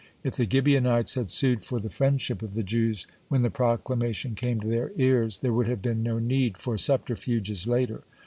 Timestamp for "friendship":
1.91-2.41